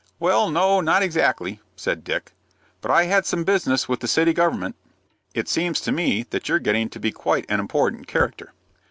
[0.17, 2.31] "Well, no, not exactly," said Dick,
[2.81, 4.75] "but I had some business with the city government."
[5.35, 8.51] "It seems to me that you're getting to be quite an important character."